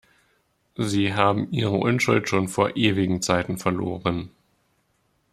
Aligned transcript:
Sie 0.77 1.13
haben 1.13 1.51
ihre 1.53 1.75
Unschuld 1.77 2.27
schon 2.27 2.47
vor 2.47 2.75
ewigen 2.75 3.21
Zeiten 3.21 3.59
verloren. 3.59 4.31